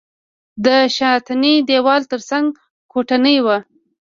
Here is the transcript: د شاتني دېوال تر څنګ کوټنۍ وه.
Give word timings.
د 0.65 0.67
شاتني 0.95 1.53
دېوال 1.67 2.01
تر 2.11 2.21
څنګ 2.29 2.47
کوټنۍ 2.91 3.37
وه. 3.45 3.57